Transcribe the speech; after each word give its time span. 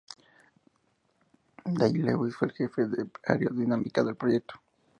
Dave 1.75 1.99
Lewis 2.01 2.35
fue 2.35 2.47
el 2.47 2.55
Jefe 2.55 2.87
de 2.87 3.05
Aerodinámica 3.23 4.03
del 4.03 4.15
proyecto. 4.15 4.55